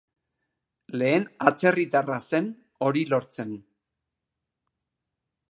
[1.01, 2.49] Lehen atzerritarra zen
[2.87, 3.55] hori lortzen.